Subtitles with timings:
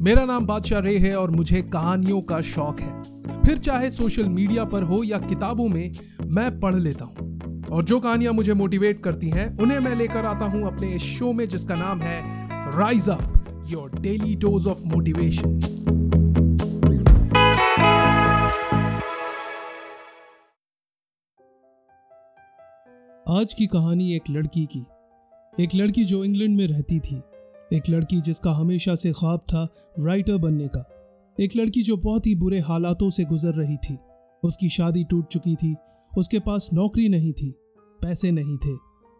[0.00, 4.64] मेरा नाम बादशाह रे है और मुझे कहानियों का शौक है। फिर चाहे सोशल मीडिया
[4.64, 5.92] पर हो या किताबों में,
[6.26, 10.44] मैं पढ़ लेता हूँ। और जो कहानियाँ मुझे मोटिवेट करती हैं, उन्हें मैं लेकर आता
[10.44, 12.20] हूँ अपने इस शो में जिसका नाम है
[12.78, 15.60] rise up your daily dose of motivation
[23.30, 24.84] आज की कहानी एक लड़की की।
[25.54, 27.22] एक लड़की जो इंग्लैंड में रहती थी।
[27.72, 29.68] एक लड़की जिसका हमेशा से ख्वाब था
[29.98, 30.90] राइटर बनने का।
[31.40, 33.98] एक लड़की जो बहुत ही बुरे हालातों से गुजर रही थी।
[34.42, 35.74] उसकी शादी टूट चुकी थी,
[36.18, 37.50] उसके पास नौकरी नहीं थी,
[38.02, 38.76] पैसे नहीं थे।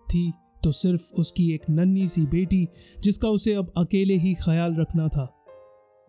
[0.06, 0.32] थी
[0.64, 2.68] तो सिर्फ़ उसकी एक नन्ही सी बेटी,
[3.00, 5.24] जिसका उसे अब अकेले ही ख्याल रखना था।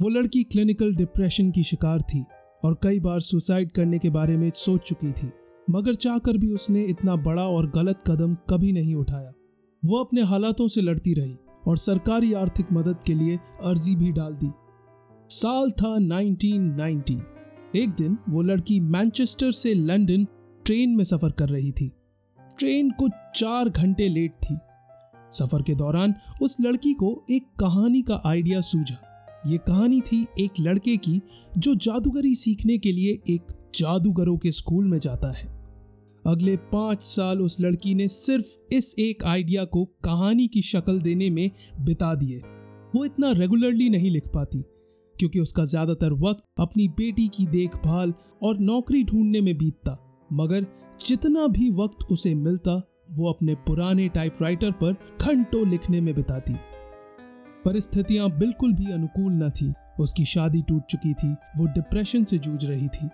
[0.02, 2.24] वो लड़की क्लिनिकल डिप्रेशन की शिकार थी
[2.64, 5.32] और कई बार सुसाइड करने के बारे में सोच चुकी थी।
[5.70, 9.34] मगर चाहकर भी उसने इतना बड़ा और गलत कदम कभी नहीं उठाया।
[9.86, 11.38] वो अपने हालातों से लड़ती रही।
[11.68, 14.52] और सरकारी आर्थिक मदद के लिए अर्जी भी डाल दी।
[15.30, 17.22] साल था 1990
[17.76, 20.28] एक दिन वो लड़की मैनचेस्टर से लंदन
[20.66, 21.92] ट्रेन में सफ़र कर रही थी।
[22.60, 24.58] ट्रेन कुछ चार घंटे लेट थी।
[25.32, 29.02] सफ़र के दौरान उस लड़की को एक कहानी का आइडिया सूझा।
[29.48, 31.22] ये कहानी थी एक लड़के की
[31.58, 33.42] जो जादूगरी सीखने के लिए एक
[33.76, 35.65] जादूगरों के स्कूल में जाता है।
[36.26, 41.30] अगले पाँच साल उस लड़की ने सिर्फ़ इस एक आइडिया को कहानी की शक्ल देने
[41.30, 42.38] में बिता दिए।
[42.96, 44.62] वो इतना रेगुलरली नहीं लिख पाती,
[45.16, 49.98] क्योंकि उसका ज़्यादातर वक्त अपनी बेटी की देखभाल और नौकरी ढूँढने में बीतता,
[50.30, 50.66] मगर
[51.00, 52.76] जितना भी वक्त उसे मिलता,
[53.12, 56.54] वो अपने पुराने टाइपराइटर पर घंटों लिखने में बिताती।
[57.66, 62.66] परिस्थितियाँ बिल्कुल भी अनुकूल न थी। उसकी शादी टूट चुकी थी, वो डिप्रेशन से जूझ
[62.66, 63.10] रही थी।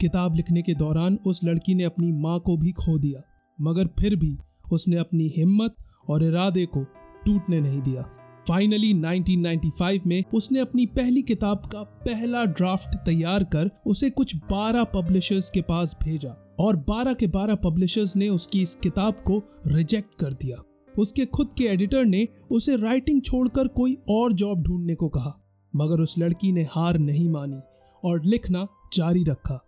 [0.00, 3.22] किताब लिखने के दौरान उस लड़की ने अपनी माँ को भी खो दिया,
[3.58, 4.36] मगर फिर भी
[4.72, 5.74] उसने अपनी हिम्मत
[6.10, 6.82] और इरादे को
[7.26, 8.02] टूटने नहीं दिया।
[8.48, 14.84] फाइनली 1995 में उसने अपनी पहली किताब का पहला ड्राफ्ट तैयार कर उसे कुछ 12
[14.94, 16.30] पब्लिशर्स के पास भेजा
[16.60, 20.62] और 12 के 12 पब्लिशर्स ने उसकी इस किताब को रिजेक्ट कर दिया।
[20.94, 25.36] उसके खुद के एडिटर ने उसे राइटिंग छोड़कर कोई और जॉब ढूँढने को कहा,
[25.72, 27.60] मगर उस लड़की ने हार नहीं मानी
[28.02, 29.60] और लिखना जारी रखा।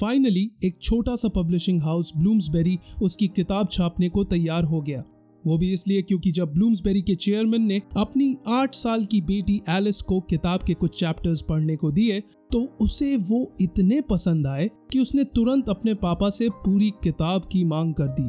[0.00, 5.02] फाइनली एक छोटा सा पब्लिशिंग हाउस ब्लूम्सबेरी उसकी किताब छापने को तैयार हो गया।
[5.44, 10.00] वो भी इसलिए क्योंकि जब ब्लूम्सबेरी के चेयरमैन ने अपनी आठ साल की बेटी एलिस
[10.02, 12.20] को किताब के कुछ चैप्टर्स पढ़ने को दिए
[12.52, 17.64] तो उसे वो इतने पसंद आए कि उसने तुरंत अपने पापा से पूरी किताब की
[17.64, 18.28] मांग कर दी।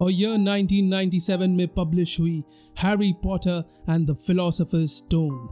[0.00, 2.42] और यह 1997 में पब्लिश हुई
[2.82, 5.48] Harry Potter and the philosopher stone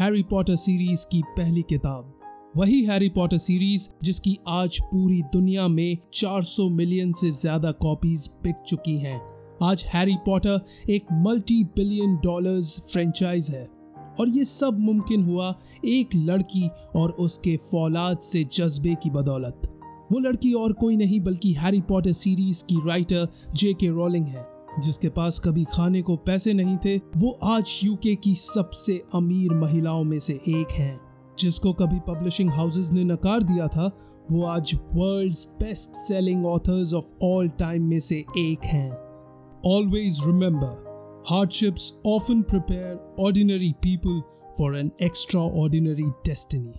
[0.00, 2.18] Harry Potter series की पहली किताब।
[2.56, 8.54] वही हैरी पॉटर सीरीज़ जिसकी आज पूरी दुनिया में 400 मिलियन से ज़्यादा कॉपीज बिक
[8.66, 9.20] चुकी हैं।
[9.62, 13.64] आज हैरी पॉटर एक मल्टी बिलियन डॉलर्स फ्रेंचाइज है।
[14.20, 15.54] और ये सब मुमकिन हुआ
[15.84, 19.62] एक लड़की और उसके फौलाद से जज्बे की बदौलत।
[20.12, 24.46] वो लड़की और कोई नहीं, बल्कि हैरी पॉटर सीरीज़ की राइटर जे के रोलिंग है,
[24.80, 30.04] जिसके पास कभी खाने को पैसे नहीं थे। वो आज यूके की सबसे अमीर महिलाओं
[30.04, 31.11] में से एक हैं।
[31.42, 33.90] जिसको कभी पब्लिशिंग हाउसेस ने नकार दिया था,
[34.30, 38.90] वो आज world's best selling authors of all time में से एक हैं।
[39.66, 40.92] Always remember
[41.30, 44.16] hardships often prepare ordinary people
[44.56, 46.72] for an extraordinary destiny.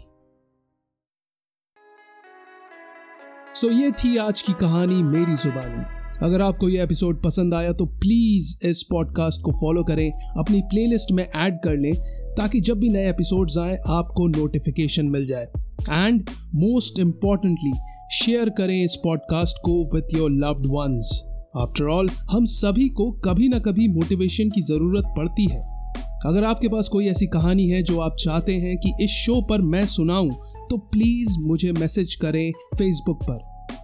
[3.55, 5.83] So ये थी आज की कहानी मेरी जुबानी।
[6.25, 11.11] अगर आपको ये एपिसोड पसंद आया तो प्लीज़ इस पॉडकास्ट को फॉलो करें। अपनी प्लेलिस्ट
[11.11, 15.47] में ऐड कर लें। ताकि जब भी नए एपिसोड्स आए, आपको नोटिफिकेशन मिल जाए।
[15.91, 17.71] एंड मोस्ट इम्पॉर्टेंटली
[18.11, 21.19] शेयर करें इस पॉडकास्ट को with your loved ones
[21.57, 25.61] after all हम सभी को कभी ना कभी मोटिवेशन की ज़रूरत पड़ती है।
[26.25, 29.61] अगर आपके पास कोई ऐसी कहानी है जो आप चाहते हैं कि इस शो पर
[29.61, 30.29] मैं सुनाऊं
[30.69, 33.39] तो प्लीज़ मुझे मैसेज करें फेसबुक पर।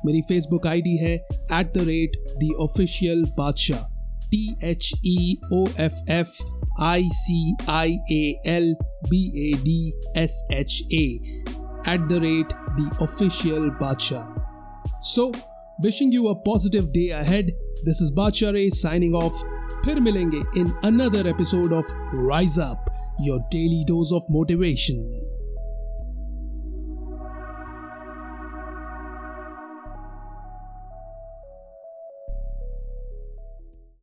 [0.05, 6.11] मेरी फेसबुक आईडी है at the rate the official Badshah T H E O F
[6.11, 6.37] F
[6.82, 8.74] I C I A L
[9.10, 9.80] B A D
[10.16, 11.04] S H A
[11.92, 15.32] at the rate the official Badshah so
[15.84, 17.52] wishing you a positive day ahead
[17.84, 19.42] this is Badshah रे signing off
[19.84, 22.90] फिर मिलेंगे in another episode of rise up
[23.20, 25.17] your daily dose of motivation